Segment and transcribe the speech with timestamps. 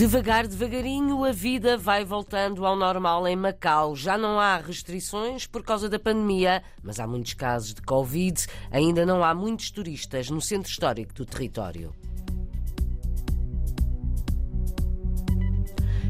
[0.00, 3.94] Devagar, devagarinho, a vida vai voltando ao normal em Macau.
[3.94, 8.46] Já não há restrições por causa da pandemia, mas há muitos casos de Covid.
[8.70, 11.94] Ainda não há muitos turistas no centro histórico do território.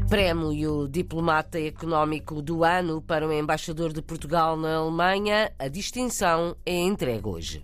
[0.07, 5.51] Prémio Diplomata Económico do Ano para o embaixador de Portugal na Alemanha.
[5.59, 7.61] A distinção é entregue hoje.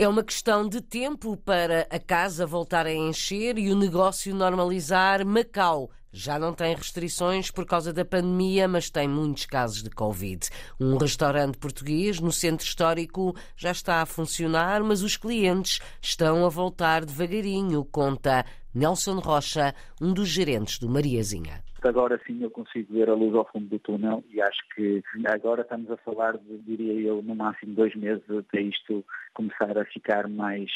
[0.00, 5.26] É uma questão de tempo para a casa voltar a encher e o negócio normalizar.
[5.26, 10.48] Macau já não tem restrições por causa da pandemia, mas tem muitos casos de Covid.
[10.80, 16.48] Um restaurante português no centro histórico já está a funcionar, mas os clientes estão a
[16.48, 21.62] voltar devagarinho, conta Nelson Rocha, um dos gerentes do Mariazinha.
[21.82, 25.62] Agora sim eu consigo ver a luz ao fundo do túnel e acho que agora
[25.62, 30.28] estamos a falar de, diria eu, no máximo dois meses até isto começar a ficar
[30.28, 30.70] mais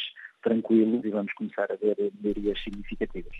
[0.44, 3.32] tranquilo e vamos começar a ver melhorias significativas.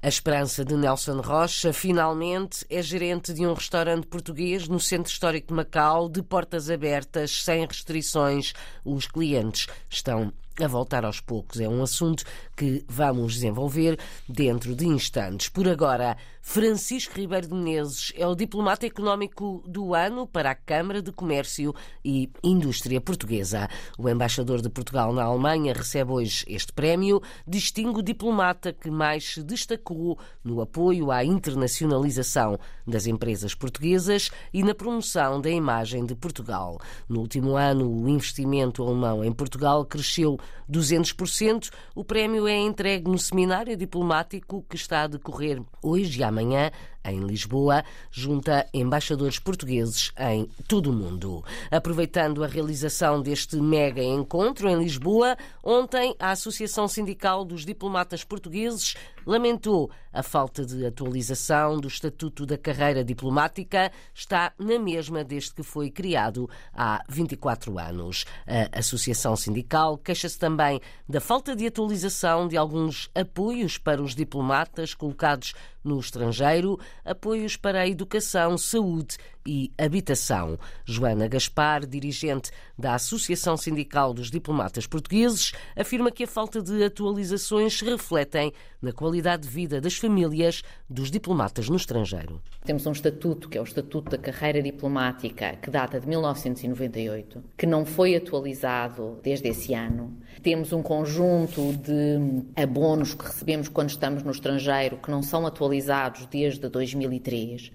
[0.00, 5.48] A esperança de Nelson Rocha, finalmente, é gerente de um restaurante português no Centro Histórico
[5.48, 8.54] de Macau, de portas abertas, sem restrições.
[8.84, 11.60] Os clientes estão a voltar aos poucos.
[11.60, 12.24] É um assunto
[12.56, 15.48] que vamos desenvolver dentro de instantes.
[15.48, 21.00] Por agora, Francisco Ribeiro de Menezes é o diplomata económico do ano para a Câmara
[21.00, 21.72] de Comércio
[22.04, 23.68] e Indústria Portuguesa.
[23.96, 29.34] O embaixador de Portugal na Alemanha recebe hoje este prémio, distingue o diplomata que mais
[29.34, 36.16] se destacou no apoio à internacionalização das empresas portuguesas e na promoção da imagem de
[36.16, 36.80] Portugal.
[37.08, 40.38] No último ano, o investimento alemão em Portugal cresceu
[40.70, 41.70] 200%.
[41.94, 46.70] O prémio é entregue no seminário diplomático que está a decorrer hoje e amanhã
[47.04, 51.44] em Lisboa, junta embaixadores portugueses em todo o mundo.
[51.70, 58.94] Aproveitando a realização deste mega encontro em Lisboa, ontem a Associação Sindical dos Diplomatas Portugueses
[59.26, 63.90] lamentou a falta de atualização do Estatuto da Carreira Diplomática.
[64.14, 68.24] Está na mesma desde que foi criado há 24 anos.
[68.46, 74.94] A Associação Sindical queixa-se também da falta de atualização de alguns apoios para os diplomatas
[74.94, 79.16] colocados no estrangeiro, apoios para a educação, saúde
[79.46, 80.58] e habitação.
[80.84, 87.78] Joana Gaspar, dirigente da Associação Sindical dos Diplomatas Portugueses, afirma que a falta de atualizações
[87.78, 92.40] se refletem na qualidade de vida das famílias dos diplomatas no estrangeiro.
[92.64, 97.66] Temos um estatuto, que é o Estatuto da Carreira Diplomática, que data de 1998, que
[97.66, 100.16] não foi atualizado desde esse ano.
[100.42, 106.26] Temos um conjunto de abonos que recebemos quando estamos no estrangeiro que não são atualizados
[106.26, 107.72] desde 2003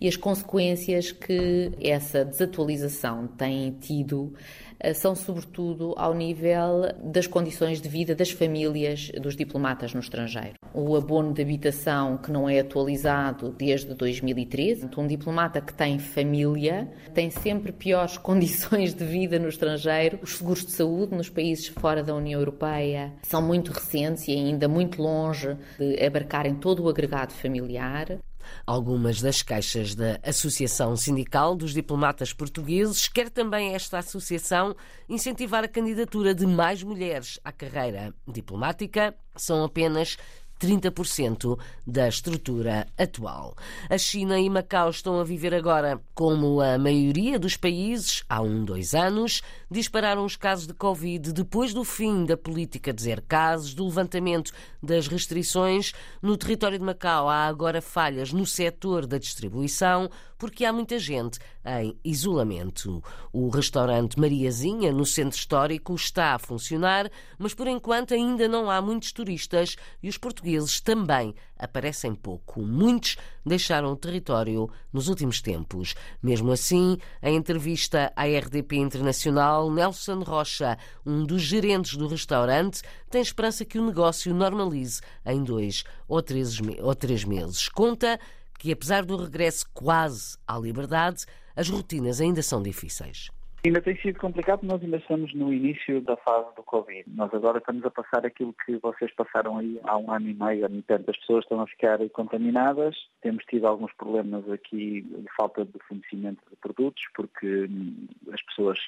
[0.00, 4.32] e as consequências que essa desatualização tem tido
[4.80, 10.54] eh, são sobretudo ao nível das condições de vida das famílias dos diplomatas no estrangeiro.
[10.72, 16.88] O abono de habitação que não é atualizado desde 2013, um diplomata que tem família
[17.14, 20.18] tem sempre piores condições de vida no estrangeiro.
[20.22, 24.68] Os seguros de saúde nos países fora da União Europeia são muito recentes e ainda
[24.68, 28.18] muito longe de abarcarem todo o agregado familiar.
[28.66, 34.74] Algumas das queixas da Associação Sindical dos Diplomatas Portugueses quer também esta associação
[35.08, 39.14] incentivar a candidatura de mais mulheres à carreira diplomática.
[39.36, 40.16] São apenas
[40.58, 43.54] 30% da estrutura atual.
[43.88, 48.64] A China e Macau estão a viver agora, como a maioria dos países, há um,
[48.64, 53.74] dois anos, dispararam os casos de Covid depois do fim da política de zero casos,
[53.74, 54.52] do levantamento
[54.82, 55.92] das restrições.
[56.20, 61.38] No território de Macau há agora falhas no setor da distribuição, porque há muita gente
[61.66, 63.02] em isolamento.
[63.32, 68.80] O restaurante Mariazinha, no centro histórico, está a funcionar, mas por enquanto ainda não há
[68.80, 72.62] muitos turistas e os portugueses também aparecem pouco.
[72.62, 75.94] Muitos deixaram o território nos últimos tempos.
[76.22, 83.20] Mesmo assim, em entrevista à RDP Internacional, Nelson Rocha, um dos gerentes do restaurante, tem
[83.20, 87.68] esperança que o negócio normalize em dois ou três, ou três meses.
[87.68, 88.18] Conta
[88.58, 91.24] que, apesar do regresso quase à liberdade,
[91.56, 93.30] as rotinas ainda são difíceis.
[93.64, 97.04] Ainda tem sido complicado, nós ainda estamos no início da fase do Covid.
[97.08, 100.68] Nós agora estamos a passar aquilo que vocês passaram aí há um ano e meio.
[100.70, 102.96] Portanto, as pessoas estão a ficar contaminadas.
[103.20, 108.78] Temos tido alguns problemas aqui de falta de fornecimento de produtos, porque hum, as pessoas,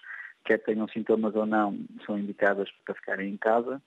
[0.44, 1.76] quer tenham sintomas ou não,
[2.06, 3.82] são indicadas para ficarem em casa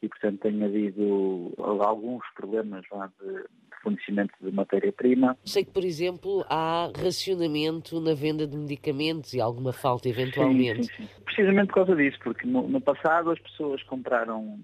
[0.00, 3.44] e, portanto, tem havido alguns problemas lá, de
[3.82, 5.36] fornecimento de matéria-prima.
[5.44, 10.84] Sei que, por exemplo, há racionamento na venda de medicamentos e alguma falta eventualmente.
[10.84, 11.22] Sim, sim, sim.
[11.24, 14.58] Precisamente por causa disso, porque no, no passado as pessoas compraram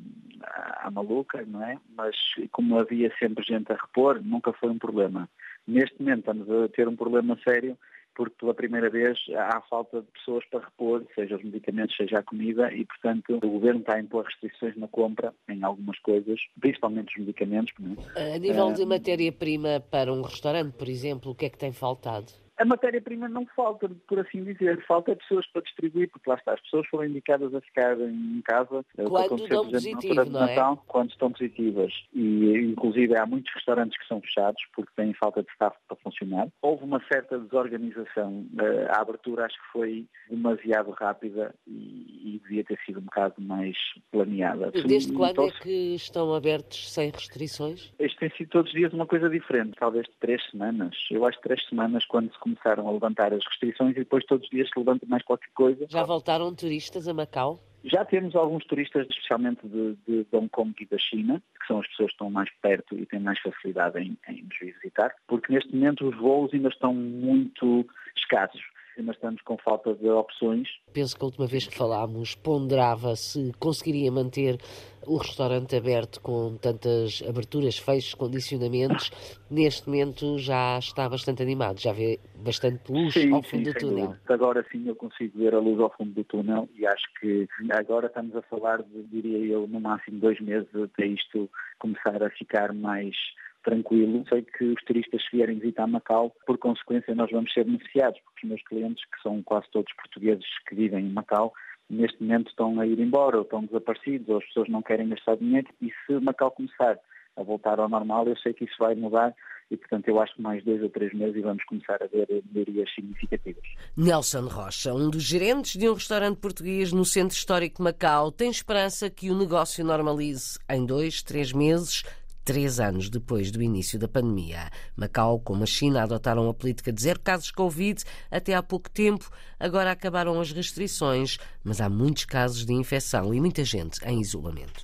[0.83, 1.79] à maluca, não é?
[1.97, 2.17] Mas
[2.53, 5.29] como havia sempre gente a repor, nunca foi um problema.
[5.67, 7.77] Neste momento estamos a ter um problema sério
[8.19, 12.23] porque pela primeira vez há falta de pessoas para repor, seja os medicamentos, seja a
[12.25, 17.13] comida, e portanto o governo está a impor restrições na compra em algumas coisas, principalmente
[17.13, 17.73] os medicamentos.
[18.17, 18.35] É?
[18.35, 22.33] A nível de matéria-prima para um restaurante, por exemplo, o que é que tem faltado?
[22.59, 26.61] A matéria-prima não falta, por assim dizer, falta pessoas para distribuir, porque lá está, as
[26.63, 28.85] pessoas foram indicadas a ficar em casa.
[28.97, 30.57] É quando estão positivas, não é?
[30.57, 31.93] Natal, quando estão positivas.
[32.13, 36.49] E, inclusive, há muitos restaurantes que são fechados porque têm falta de staff para funcionar.
[36.63, 38.47] Houve uma certa desorganização.
[38.59, 43.35] Eh, a abertura acho que foi demasiado rápida e, e devia ter sido um bocado
[43.39, 43.77] mais
[44.11, 44.71] planeada.
[44.71, 47.93] Desde quando é que estão abertos sem restrições?
[47.99, 50.95] Isto tem sido todos os dias uma coisa diferente, talvez de três semanas.
[51.11, 54.51] Eu acho três semanas, quando se começaram a levantar as restrições e depois todos os
[54.51, 55.87] dias se levanta mais qualquer coisa.
[55.89, 57.61] Já voltaram turistas a Macau?
[57.85, 61.87] Já temos alguns turistas, especialmente de, de, Hong Kong e da China, que são as
[61.89, 65.75] pessoas que estão mais perto e têm mais facilidade em, em nos visitar, porque neste
[65.75, 67.87] momento os voos ainda estão muito
[68.17, 68.61] escassos
[69.01, 70.69] ainda estamos com falta de opções.
[70.93, 74.59] Penso que a última vez que falámos ponderava se conseguiria manter
[75.07, 79.11] o restaurante aberto com tantas aberturas, fechos, condicionamentos.
[79.51, 83.75] Neste momento já está bastante animado, já vê bastante luz sim, ao fundo sim, do
[83.75, 84.07] túnel.
[84.09, 84.35] Dúvida.
[84.35, 88.07] Agora sim eu consigo ver a luz ao fundo do túnel e acho que agora
[88.07, 91.49] estamos a falar de, diria eu, no máximo dois meses até isto
[91.79, 93.15] começar a ficar mais
[93.63, 94.25] tranquilo.
[94.29, 98.47] Sei que os turistas que vierem visitar Macau, por consequência, nós vamos ser beneficiados, porque
[98.47, 101.53] os meus clientes, que são quase todos portugueses que vivem em Macau,
[101.89, 105.37] neste momento estão a ir embora, ou estão desaparecidos, ou as pessoas não querem gastar
[105.37, 105.69] dinheiro.
[105.81, 106.99] E se Macau começar
[107.37, 109.35] a voltar ao normal, eu sei que isso vai mudar
[109.71, 112.27] e, portanto, eu acho que mais dois ou três meses e vamos começar a ver
[112.53, 113.63] melhorias significativas.
[113.97, 118.51] Nelson Rocha, um dos gerentes de um restaurante português no Centro Histórico de Macau, tem
[118.51, 122.03] esperança que o negócio normalize em dois, três meses
[122.49, 124.71] três anos depois do início da pandemia.
[124.97, 129.31] Macau, como a China, adotaram a política de zero casos Covid até há pouco tempo.
[129.61, 134.83] Agora acabaram as restrições, mas há muitos casos de infecção e muita gente em isolamento.